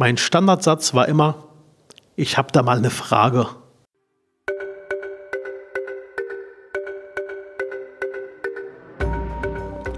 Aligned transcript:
Mein 0.00 0.16
Standardsatz 0.16 0.94
war 0.94 1.08
immer, 1.08 1.48
ich 2.14 2.38
habe 2.38 2.52
da 2.52 2.62
mal 2.62 2.78
eine 2.78 2.88
Frage. 2.88 3.48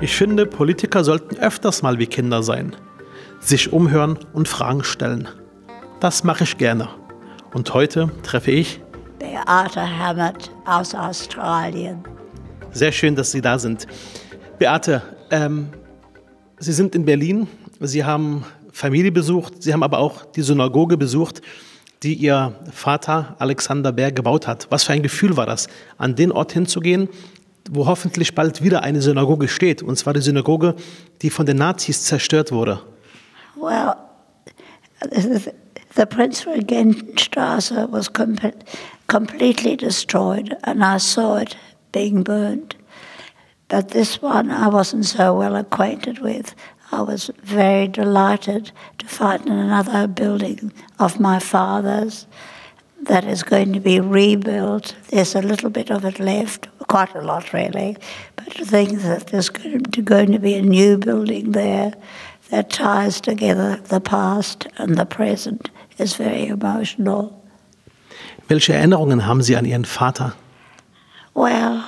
Ich 0.00 0.16
finde, 0.16 0.46
Politiker 0.46 1.04
sollten 1.04 1.36
öfters 1.36 1.82
mal 1.82 1.98
wie 1.98 2.06
Kinder 2.06 2.42
sein, 2.42 2.74
sich 3.40 3.74
umhören 3.74 4.18
und 4.32 4.48
Fragen 4.48 4.84
stellen. 4.84 5.28
Das 6.00 6.24
mache 6.24 6.44
ich 6.44 6.56
gerne. 6.56 6.88
Und 7.52 7.74
heute 7.74 8.10
treffe 8.22 8.52
ich 8.52 8.80
Beate 9.18 9.82
Hammett 9.82 10.50
aus 10.64 10.94
Australien. 10.94 12.02
Sehr 12.72 12.92
schön, 12.92 13.16
dass 13.16 13.32
Sie 13.32 13.42
da 13.42 13.58
sind. 13.58 13.86
Beate, 14.58 15.02
ähm, 15.30 15.68
Sie 16.58 16.72
sind 16.72 16.94
in 16.94 17.04
Berlin, 17.04 17.48
Sie 17.80 18.02
haben 18.02 18.46
Familie 18.72 19.12
besucht, 19.12 19.62
Sie 19.62 19.72
haben 19.72 19.82
aber 19.82 19.98
auch 19.98 20.24
die 20.24 20.42
Synagoge 20.42 20.96
besucht, 20.96 21.42
die 22.02 22.14
Ihr 22.14 22.54
Vater 22.72 23.36
Alexander 23.38 23.92
Berg 23.92 24.16
gebaut 24.16 24.46
hat. 24.46 24.66
Was 24.70 24.84
für 24.84 24.92
ein 24.92 25.02
Gefühl 25.02 25.36
war 25.36 25.46
das, 25.46 25.68
an 25.98 26.16
den 26.16 26.32
Ort 26.32 26.52
hinzugehen, 26.52 27.08
wo 27.70 27.86
hoffentlich 27.86 28.34
bald 28.34 28.62
wieder 28.62 28.82
eine 28.82 29.02
Synagoge 29.02 29.48
steht, 29.48 29.82
und 29.82 29.96
zwar 29.96 30.14
die 30.14 30.22
Synagoge, 30.22 30.74
die 31.22 31.30
von 31.30 31.46
den 31.46 31.58
Nazis 31.58 32.04
zerstört 32.04 32.52
wurde? 32.52 32.80
Well, 33.56 33.94
the 35.96 36.06
Prince 36.06 36.46
Regentenstraße 36.46 37.88
was 37.90 38.12
com 38.12 38.36
completely 39.06 39.76
destroyed, 39.76 40.56
and 40.62 40.82
I 40.82 40.98
saw 40.98 41.36
it 41.36 41.56
being 41.92 42.22
burned. 42.22 42.76
But 43.68 43.88
this 43.88 44.22
one 44.22 44.50
I 44.50 44.68
wasn't 44.68 45.04
so 45.04 45.38
well 45.38 45.56
acquainted 45.56 46.20
with. 46.22 46.54
I 46.92 47.02
was 47.02 47.30
very 47.42 47.88
delighted 47.88 48.72
to 48.98 49.06
find 49.06 49.46
another 49.46 50.06
building 50.06 50.72
of 50.98 51.20
my 51.20 51.38
father's 51.38 52.26
that 53.02 53.24
is 53.24 53.42
going 53.42 53.72
to 53.72 53.80
be 53.80 54.00
rebuilt. 54.00 54.94
There's 55.08 55.34
a 55.34 55.42
little 55.42 55.70
bit 55.70 55.90
of 55.90 56.04
it 56.04 56.18
left, 56.18 56.68
quite 56.88 57.14
a 57.14 57.22
lot 57.22 57.52
really, 57.52 57.96
but 58.36 58.50
to 58.56 58.64
think 58.64 59.00
that 59.02 59.28
there's 59.28 59.48
going 59.48 60.32
to 60.32 60.38
be 60.38 60.54
a 60.54 60.62
new 60.62 60.98
building 60.98 61.52
there 61.52 61.94
that 62.50 62.70
ties 62.70 63.20
together 63.20 63.76
the 63.76 64.00
past 64.00 64.66
and 64.76 64.96
the 64.96 65.06
present 65.06 65.70
is 65.98 66.16
very 66.16 66.46
emotional. 66.48 67.36
Welche 68.48 68.74
Erinnerungen 68.74 69.26
haben 69.26 69.42
Sie 69.42 69.54
an 69.54 69.64
Ihren 69.64 69.84
Vater? 69.84 70.34
Well, 71.34 71.84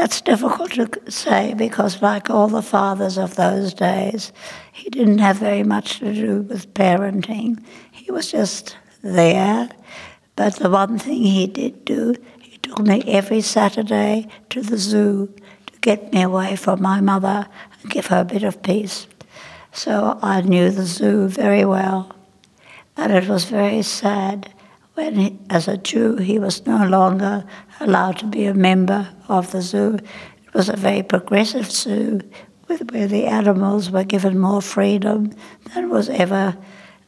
that's 0.00 0.22
difficult 0.22 0.70
to 0.72 1.10
say 1.10 1.52
because, 1.52 2.00
like 2.00 2.30
all 2.30 2.48
the 2.48 2.62
fathers 2.62 3.18
of 3.18 3.36
those 3.36 3.74
days, 3.74 4.32
he 4.72 4.88
didn't 4.88 5.18
have 5.18 5.36
very 5.36 5.62
much 5.62 5.98
to 5.98 6.14
do 6.14 6.40
with 6.40 6.72
parenting. 6.72 7.62
He 7.92 8.10
was 8.10 8.30
just 8.30 8.78
there. 9.02 9.68
But 10.36 10.56
the 10.56 10.70
one 10.70 10.98
thing 10.98 11.22
he 11.22 11.46
did 11.46 11.84
do, 11.84 12.14
he 12.40 12.56
took 12.56 12.78
me 12.78 13.02
every 13.06 13.42
Saturday 13.42 14.26
to 14.48 14.62
the 14.62 14.78
zoo 14.78 15.34
to 15.66 15.78
get 15.80 16.10
me 16.14 16.22
away 16.22 16.56
from 16.56 16.80
my 16.80 17.02
mother 17.02 17.46
and 17.82 17.90
give 17.90 18.06
her 18.06 18.22
a 18.22 18.24
bit 18.24 18.42
of 18.42 18.62
peace. 18.62 19.06
So 19.72 20.18
I 20.22 20.40
knew 20.40 20.70
the 20.70 20.86
zoo 20.86 21.28
very 21.28 21.66
well. 21.66 22.16
And 22.96 23.12
it 23.12 23.28
was 23.28 23.44
very 23.44 23.82
sad 23.82 24.50
when, 24.94 25.14
he, 25.16 25.38
as 25.48 25.68
a 25.68 25.76
Jew, 25.76 26.16
he 26.16 26.38
was 26.38 26.66
no 26.66 26.84
longer 26.86 27.44
allowed 27.80 28.18
to 28.18 28.26
be 28.26 28.44
a 28.44 28.54
member 28.54 29.08
of 29.28 29.52
the 29.52 29.62
zoo. 29.62 29.98
It 30.46 30.54
was 30.54 30.68
a 30.68 30.76
very 30.76 31.02
progressive 31.02 31.70
zoo 31.70 32.20
with, 32.68 32.90
where 32.92 33.06
the 33.06 33.26
animals 33.26 33.90
were 33.90 34.04
given 34.04 34.38
more 34.38 34.62
freedom 34.62 35.32
than 35.74 35.90
was 35.90 36.08
ever 36.08 36.56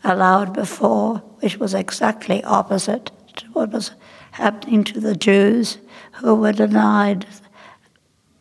allowed 0.05 0.53
before, 0.53 1.19
which 1.41 1.59
was 1.59 1.75
exactly 1.75 2.43
opposite 2.45 3.11
to 3.37 3.47
what 3.53 3.71
was 3.71 3.93
happening 4.33 4.85
to 4.85 5.01
the 5.01 5.15
Jews 5.15 5.79
who 6.13 6.35
were 6.35 6.53
denied 6.53 7.27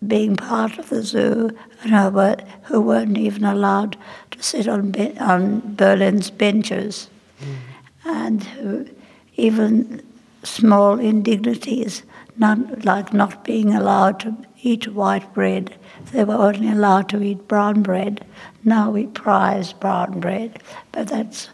being 0.05 0.35
part 0.35 0.79
of 0.79 0.89
the 0.89 1.03
zoo 1.03 1.51
and 1.83 1.91
who, 1.91 2.09
were, 2.09 2.37
who 2.63 2.81
weren't 2.81 3.17
even 3.17 3.45
allowed 3.45 3.97
to 4.31 4.41
sit 4.41 4.67
on, 4.67 4.95
on 5.19 5.75
Berlin's 5.75 6.31
benches. 6.31 7.09
Mm. 7.39 7.55
And 8.03 8.43
who, 8.43 8.87
even 9.35 10.01
small 10.43 10.99
indignities, 10.99 12.03
not, 12.37 12.85
like 12.85 13.13
not 13.13 13.43
being 13.43 13.73
allowed 13.73 14.19
to 14.21 14.35
eat 14.61 14.87
white 14.87 15.33
bread. 15.33 15.75
They 16.11 16.23
were 16.23 16.35
only 16.35 16.69
allowed 16.69 17.09
to 17.09 17.21
eat 17.21 17.47
brown 17.47 17.83
bread. 17.83 18.25
Now 18.63 18.91
we 18.91 19.07
prize 19.07 19.73
brown 19.73 20.19
bread, 20.19 20.61
but 20.91 21.07
that's 21.07 21.49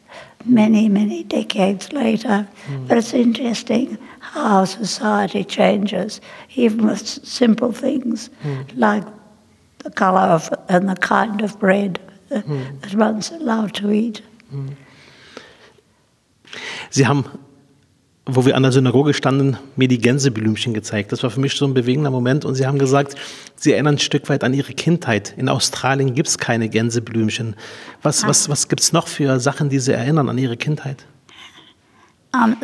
many, 0.46 0.90
many 0.90 1.24
decades 1.24 1.92
later. 1.92 2.48
Mm. 2.68 2.88
But 2.88 2.98
it's 2.98 3.14
interesting 3.14 3.98
how 4.20 4.66
society 4.66 5.44
changes, 5.44 6.22
even 6.56 6.86
with 6.88 7.08
simple 7.08 7.72
things 7.72 8.30
mm. 8.44 8.66
like 8.76 9.04
the 9.80 9.92
colour 9.92 10.28
of 10.34 10.54
and 10.70 10.90
the 10.90 10.96
kind 10.96 11.42
of 11.42 11.60
bread 11.60 12.00
that, 12.30 12.46
mm. 12.48 12.82
that 12.82 12.96
one's 12.96 13.32
allowed 13.32 13.74
to 13.76 13.92
eat. 13.92 14.22
Sie 16.90 17.06
haben 17.06 17.26
wo 18.28 18.46
wir 18.46 18.56
an 18.56 18.64
der 18.64 18.72
Synagoge 18.74 19.14
standen, 19.14 19.58
mir 19.78 19.88
die 19.88 20.00
Gänseblümchen 20.00 20.74
gezeigt. 20.74 21.12
Das 21.12 21.24
war 21.24 21.30
für 21.30 21.40
mich 21.40 21.54
so 21.54 21.66
ein 21.66 21.74
bewegender 21.74 22.12
Moment. 22.12 22.44
Und 22.44 22.56
sie 22.56 22.68
haben 22.68 22.78
gesagt, 22.78 23.16
sie 23.56 23.72
erinnern 23.72 23.96
ein 23.96 24.00
Stück 24.00 24.28
weit 24.30 24.44
an 24.44 24.54
ihre 24.54 24.74
Kindheit. 24.74 25.34
In 25.38 25.48
Australien 25.48 26.14
gibt 26.14 26.28
es 26.28 26.38
keine 26.38 26.68
Gänseblümchen. 26.68 27.56
Was, 28.04 28.24
ah. 28.24 28.28
was, 28.28 28.50
was 28.50 28.68
gibt 28.68 28.82
es 28.82 28.92
noch 28.92 29.08
für 29.08 29.40
Sachen, 29.40 29.70
die 29.70 29.80
sie 29.80 29.94
erinnern 29.94 30.30
an 30.30 30.38
ihre 30.38 30.58
Kindheit? 30.58 31.06
Um, 32.34 32.58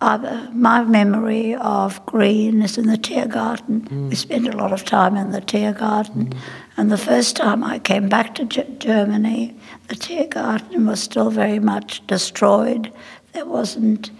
uh, 0.00 0.18
my 0.52 0.84
memory 0.84 1.54
of 1.54 2.04
green 2.04 2.60
is 2.60 2.76
in 2.76 2.88
the 2.88 2.98
Tiergarten. 2.98 3.86
Mm. 3.88 4.10
We 4.10 4.16
spent 4.16 4.52
a 4.52 4.56
lot 4.56 4.72
of 4.72 4.84
time 4.84 5.16
in 5.16 5.30
the 5.30 5.40
Tiergarten. 5.40 6.30
Mm. 6.30 6.36
And 6.76 6.90
the 6.90 6.98
first 6.98 7.36
time 7.36 7.62
I 7.62 7.78
came 7.78 8.08
back 8.08 8.34
to 8.34 8.44
G 8.44 8.64
Germany, 8.80 9.54
the 9.88 9.94
Tiergarten 9.94 10.86
was 10.86 11.00
still 11.00 11.30
very 11.30 11.60
much 11.60 12.04
destroyed. 12.08 12.92
There 13.32 13.46
wasn't 13.46 14.10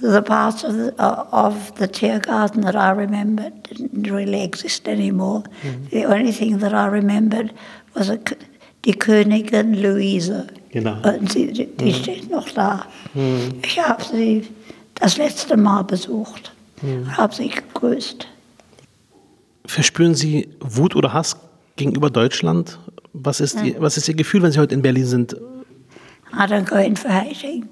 the 0.00 0.22
parts 0.22 0.64
of 0.64 0.74
the, 0.74 0.94
uh, 0.98 1.26
of 1.32 1.74
the 1.76 1.88
Tiergarten 1.88 2.62
that 2.62 2.76
I 2.76 2.90
remembered 2.90 3.62
didn't 3.64 4.10
really 4.10 4.42
exist 4.42 4.88
anymore. 4.88 5.44
Mhm. 5.62 5.90
The 5.90 6.04
only 6.04 6.32
thing 6.32 6.58
that 6.58 6.72
I 6.74 6.86
remembered 6.86 7.52
was 7.94 8.10
a, 8.10 8.18
die 8.82 8.92
Königin 8.92 9.74
Luise. 9.74 10.46
Genau. 10.70 11.00
Und 11.02 11.32
sie, 11.32 11.52
die, 11.52 11.66
die 11.66 11.86
mhm. 11.86 11.94
steht 11.94 12.30
noch 12.30 12.48
da. 12.50 12.86
Mhm. 13.14 13.60
Ich 13.64 13.78
habe 13.78 14.02
sie 14.04 14.48
das 14.94 15.16
letzte 15.16 15.56
Mal 15.56 15.82
besucht, 15.82 16.52
mhm. 16.82 17.16
habe 17.16 17.34
sie 17.34 17.48
gegrüßt. 17.48 18.26
Verspüren 19.66 20.14
Sie 20.14 20.48
Wut 20.60 20.94
oder 20.94 21.12
Hass 21.12 21.36
gegenüber 21.74 22.08
Deutschland? 22.08 22.78
Was 23.12 23.40
ist, 23.40 23.60
die, 23.60 23.74
was 23.80 23.96
ist 23.96 24.08
Ihr 24.08 24.14
Gefühl, 24.14 24.42
wenn 24.42 24.52
Sie 24.52 24.60
heute 24.60 24.74
in 24.74 24.82
Berlin 24.82 25.06
sind? 25.06 25.36
I 26.32 26.44
don't 26.46 26.68
go 26.68 26.76
in 26.76 26.96
for 26.96 27.10
hating. 27.10 27.68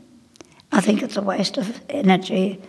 I 0.75 0.81
think 0.81 1.03
it's 1.03 1.17
a 1.17 1.23
waste 1.23 1.56
of 1.56 1.81
energy. 1.88 2.61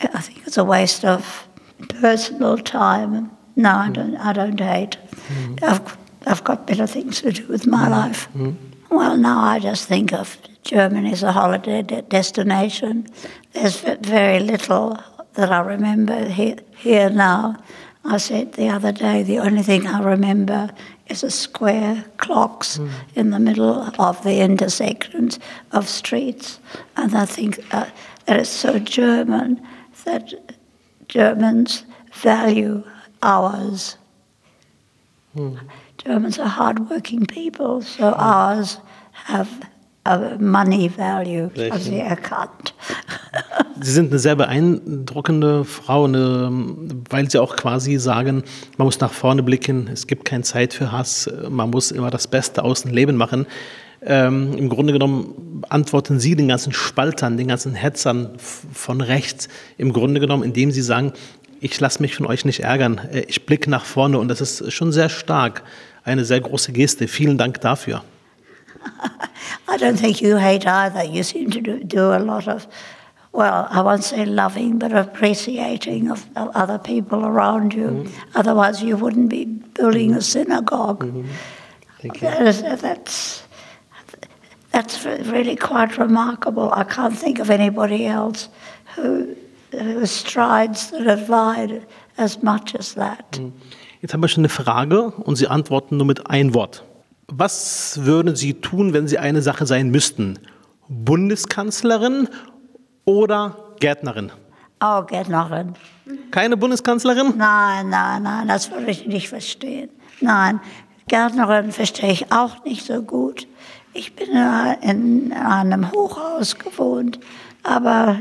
I 0.00 0.20
think 0.20 0.46
it's 0.46 0.58
a 0.58 0.64
waste 0.64 1.04
of 1.04 1.48
personal 1.88 2.58
time. 2.58 3.30
No, 3.56 3.70
I 3.70 3.90
don't. 3.90 4.16
I 4.16 4.32
don't 4.34 4.60
hate. 4.60 4.98
Mm. 5.28 5.62
I've 5.62 5.96
I've 6.26 6.44
got 6.44 6.66
better 6.66 6.86
things 6.86 7.22
to 7.22 7.32
do 7.32 7.46
with 7.46 7.66
my 7.66 7.86
mm. 7.86 7.90
life. 7.90 8.28
Mm. 8.34 8.56
Well, 8.90 9.16
now 9.16 9.38
I 9.42 9.58
just 9.58 9.88
think 9.88 10.12
of 10.12 10.36
Germany 10.62 11.12
as 11.12 11.22
a 11.22 11.32
holiday 11.32 11.82
de 11.82 12.02
destination. 12.02 13.06
There's 13.52 13.80
very 13.80 14.40
little 14.40 14.98
that 15.34 15.50
I 15.50 15.60
remember 15.60 16.28
here 16.28 17.10
now. 17.10 17.56
I 18.04 18.18
said 18.18 18.52
the 18.52 18.68
other 18.68 18.92
day, 18.92 19.22
the 19.22 19.38
only 19.38 19.62
thing 19.62 19.86
I 19.86 20.00
remember 20.02 20.70
is 21.08 21.22
a 21.22 21.30
square 21.30 22.04
clocks 22.16 22.78
mm. 22.78 22.90
in 23.14 23.30
the 23.30 23.38
middle 23.38 23.90
of 23.98 24.22
the 24.22 24.40
intersections 24.40 25.38
of 25.72 25.88
streets. 25.88 26.58
And 26.96 27.14
I 27.14 27.26
think 27.26 27.60
uh, 27.72 27.86
that 28.26 28.40
it's 28.40 28.50
so 28.50 28.78
German 28.78 29.60
that 30.04 30.32
Germans 31.08 31.84
value 32.12 32.84
hours. 33.22 33.96
Mm. 35.36 35.58
Germans 35.98 36.38
are 36.38 36.48
hardworking 36.48 37.26
people, 37.26 37.82
so 37.82 38.12
mm. 38.12 38.18
hours 38.18 38.78
have 39.12 39.68
a 40.06 40.36
money 40.38 40.88
value, 40.88 41.50
als 41.70 41.84
sie 41.84 42.00
erkannt. 42.00 42.72
Sie 43.84 43.92
sind 43.92 44.10
eine 44.10 44.18
sehr 44.18 44.34
beeindruckende 44.34 45.66
Frau, 45.66 46.04
eine, 46.04 46.50
weil 47.10 47.30
Sie 47.30 47.38
auch 47.38 47.54
quasi 47.54 47.98
sagen, 47.98 48.42
man 48.78 48.86
muss 48.86 48.98
nach 49.00 49.12
vorne 49.12 49.42
blicken, 49.42 49.90
es 49.92 50.06
gibt 50.06 50.24
keine 50.24 50.42
Zeit 50.42 50.72
für 50.72 50.90
Hass, 50.90 51.30
man 51.50 51.68
muss 51.68 51.90
immer 51.90 52.08
das 52.08 52.26
Beste 52.26 52.64
aus 52.64 52.84
dem 52.84 52.92
Leben 52.94 53.16
machen. 53.16 53.46
Ähm, 54.00 54.54
Im 54.56 54.70
Grunde 54.70 54.94
genommen 54.94 55.62
antworten 55.68 56.18
Sie 56.18 56.34
den 56.34 56.48
ganzen 56.48 56.72
Spaltern, 56.72 57.36
den 57.36 57.48
ganzen 57.48 57.74
Hetzern 57.74 58.30
von 58.38 59.02
rechts, 59.02 59.48
im 59.76 59.92
Grunde 59.92 60.18
genommen, 60.18 60.44
indem 60.44 60.70
Sie 60.70 60.80
sagen, 60.80 61.12
ich 61.60 61.78
lasse 61.78 62.00
mich 62.00 62.16
von 62.16 62.24
euch 62.24 62.46
nicht 62.46 62.60
ärgern, 62.60 63.02
äh, 63.12 63.26
ich 63.28 63.44
blicke 63.44 63.68
nach 63.68 63.84
vorne 63.84 64.18
und 64.18 64.28
das 64.28 64.40
ist 64.40 64.72
schon 64.72 64.92
sehr 64.92 65.10
stark, 65.10 65.62
eine 66.04 66.24
sehr 66.24 66.40
große 66.40 66.72
Geste. 66.72 67.06
Vielen 67.06 67.36
Dank 67.36 67.60
dafür. 67.60 68.02
I 69.68 69.76
don't 69.76 70.00
think 70.00 70.22
you 70.22 70.40
hate 70.40 70.66
either. 70.66 71.04
You 71.04 71.22
seem 71.22 71.50
to 71.50 71.60
do, 71.60 71.84
do 71.84 72.10
a 72.12 72.18
lot 72.18 72.48
of, 72.48 72.66
well, 73.34 73.66
I 73.68 73.82
won't 73.82 74.04
say 74.04 74.24
loving, 74.24 74.78
but 74.78 74.92
appreciating 74.92 76.08
of, 76.10 76.24
other 76.36 76.78
people 76.78 77.26
around 77.26 77.74
you. 77.74 78.06
Otherwise, 78.36 78.80
you 78.80 78.96
wouldn't 78.96 79.28
be 79.28 79.44
building 79.44 80.14
a 80.14 80.20
synagogue. 80.20 81.02
Thank 82.00 82.22
you. 82.22 82.28
That 82.28 82.80
that's, 82.80 83.42
that's 84.70 85.04
re- 85.04 85.22
really 85.22 85.56
quite 85.56 85.98
remarkable. 85.98 86.72
I 86.72 86.84
can't 86.84 87.18
think 87.18 87.40
of 87.40 87.50
anybody 87.50 88.06
else 88.06 88.48
who, 88.94 89.34
who 89.72 90.06
strides 90.06 90.92
the 90.92 91.02
divide 91.02 91.84
as 92.16 92.40
much 92.40 92.76
as 92.76 92.94
that. 92.94 93.40
Jetzt 94.00 94.12
haben 94.12 94.22
wir 94.22 94.28
schon 94.28 94.42
eine 94.42 94.48
Frage 94.48 95.10
und 95.10 95.34
Sie 95.36 95.48
antworten 95.48 95.96
nur 95.96 96.06
mit 96.06 96.30
ein 96.30 96.54
Wort. 96.54 96.84
Was 97.26 98.04
würden 98.04 98.36
Sie 98.36 98.54
tun, 98.54 98.92
wenn 98.92 99.08
Sie 99.08 99.18
eine 99.18 99.42
Sache 99.42 99.66
sein 99.66 99.90
müssten? 99.90 100.38
Bundeskanzlerin 100.88 102.28
oder 103.04 103.56
Gärtnerin? 103.80 104.32
Oh, 104.80 105.02
hin. 105.08 105.74
Keine 106.30 106.56
Bundeskanzlerin? 106.56 107.34
Nein, 107.36 107.88
nein, 107.88 108.22
nein, 108.22 108.48
das 108.48 108.70
würde 108.70 108.90
ich 108.90 109.06
nicht 109.06 109.28
verstehen. 109.28 109.88
Nein, 110.20 110.60
Gärtnerin 111.08 111.72
verstehe 111.72 112.12
ich 112.12 112.32
auch 112.32 112.64
nicht 112.64 112.84
so 112.84 113.02
gut. 113.02 113.46
Ich 113.92 114.14
bin 114.16 114.28
in 114.82 115.32
einem 115.32 115.90
Hochhaus 115.92 116.58
gewohnt, 116.58 117.20
aber 117.62 118.20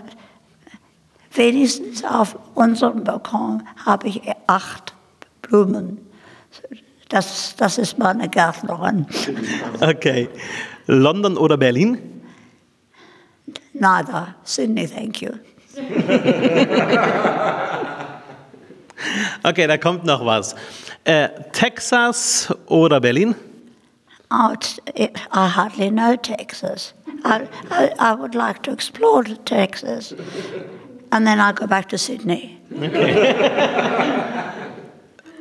wenigstens 1.33 2.03
auf 2.03 2.37
unserem 2.53 3.03
Balkon 3.03 3.63
habe 3.85 4.07
ich 4.07 4.21
acht 4.47 4.93
Blumen. 5.41 5.97
Das, 7.09 7.55
das 7.57 7.77
ist 7.77 7.97
meine 7.97 8.29
Gärtnerin. 8.29 9.07
Okay. 9.81 10.29
London 10.85 11.37
oder 11.37 11.57
Berlin? 11.57 12.12
Neither. 13.73 14.35
Sydney, 14.43 14.87
thank 14.87 15.21
you. 15.21 15.39
Okay, 19.43 19.67
da 19.67 19.77
kommt 19.77 20.05
noch 20.05 20.25
was. 20.25 20.55
Äh, 21.03 21.29
Texas 21.51 22.53
oder 22.67 23.01
Berlin? 23.01 23.35
It's, 24.53 24.79
it, 24.95 25.11
I 25.31 25.47
hardly 25.47 25.89
know 25.89 26.15
Texas. 26.15 26.93
I, 27.25 27.47
I, 27.69 27.91
I 27.99 28.15
would 28.15 28.33
like 28.33 28.63
to 28.63 28.71
explore 28.71 29.23
Texas. 29.45 30.13
And 31.11 31.27
then 31.27 31.39
I'll 31.39 31.53
go 31.53 31.67
back 31.67 31.89
to 31.89 31.97
Sydney. 31.97 32.57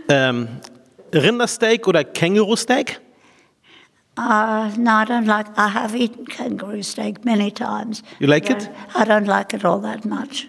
Ähm, 0.08 0.48
Rindersteak 1.14 1.86
oder 1.86 2.04
Känguru-Steak? 2.04 3.00
Uh, 4.16 4.72
no, 4.76 4.92
I 4.92 5.04
don't 5.04 5.26
like, 5.26 5.46
I 5.56 5.68
have 5.68 5.96
eaten 5.96 6.26
kangaroo 6.26 6.82
steak 6.82 7.24
many 7.24 7.50
times. 7.50 8.02
You 8.18 8.26
like 8.26 8.50
it? 8.50 8.68
I 8.94 9.04
don't 9.04 9.26
like 9.26 9.54
it 9.54 9.64
all 9.64 9.78
that 9.80 10.04
much. 10.04 10.48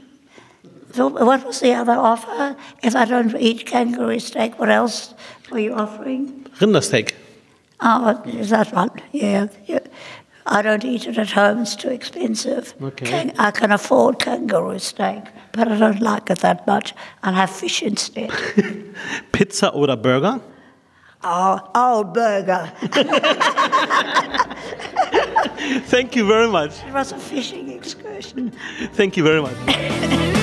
So 0.93 1.07
what 1.07 1.45
was 1.45 1.59
the 1.61 1.73
other 1.73 1.93
offer? 1.93 2.55
If 2.83 2.95
I 2.95 3.05
don't 3.05 3.35
eat 3.39 3.65
kangaroo 3.65 4.19
steak, 4.19 4.59
what 4.59 4.69
else 4.69 5.13
were 5.49 5.59
you 5.59 5.73
offering? 5.73 6.45
Rindersteak. 6.59 7.13
Oh, 7.79 8.21
is 8.25 8.49
that 8.49 8.73
one? 8.73 8.91
Yeah. 9.11 9.47
yeah. 9.65 9.79
I 10.45 10.61
don't 10.61 10.83
eat 10.83 11.07
it 11.07 11.17
at 11.17 11.31
home, 11.31 11.59
it's 11.61 11.75
too 11.75 11.89
expensive. 11.89 12.73
Okay. 12.81 13.31
I 13.39 13.51
can 13.51 13.71
afford 13.71 14.19
kangaroo 14.19 14.77
steak, 14.79 15.23
but 15.53 15.69
I 15.69 15.77
don't 15.77 16.01
like 16.01 16.29
it 16.29 16.39
that 16.39 16.67
much. 16.67 16.93
I'll 17.23 17.33
have 17.33 17.49
fish 17.49 17.81
instead. 17.81 18.29
Pizza 19.31 19.71
oder 19.71 19.95
Burger? 19.95 20.41
Oh, 21.23 21.69
oh, 21.75 22.03
burger. 22.03 22.71
Thank 25.85 26.15
you 26.15 26.27
very 26.27 26.47
much. 26.47 26.83
It 26.83 26.93
was 26.93 27.11
a 27.11 27.17
fishing 27.17 27.71
excursion. 27.71 28.51
Thank 28.93 29.17
you 29.17 29.23
very 29.23 29.41
much. 29.41 30.33